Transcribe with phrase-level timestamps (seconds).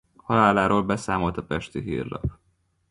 [0.17, 2.23] Haláláról beszámolt a Pesti Hírlap.